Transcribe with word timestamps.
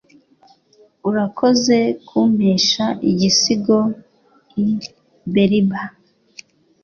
Urakoze 1.09 1.77
kumpesha 2.07 2.85
igisigo 3.09 3.77
i 4.63 4.65
Berber. 5.33 5.85